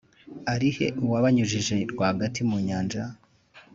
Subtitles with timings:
[0.53, 3.03] ari he uwabanyujije rwagati mu nyanja,